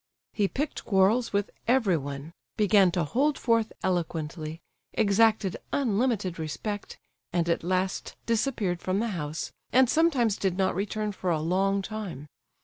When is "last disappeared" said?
7.63-8.81